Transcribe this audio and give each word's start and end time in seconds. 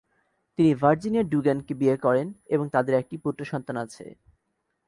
তিনি 0.59 0.71
ভার্জিনিয়া 0.75 1.23
ডুগ্যান-কে 1.23 1.73
বিয়ে 1.73 1.95
করেন 1.97 2.27
এবং 2.47 2.65
তাদের 2.69 2.93
একটি 2.95 3.15
পুত্রসন্তান 3.17 3.75
আছে। 3.77 4.05